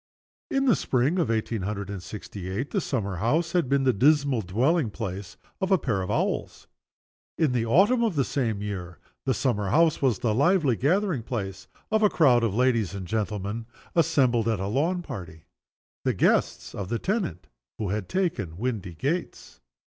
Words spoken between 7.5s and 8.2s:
the autumn of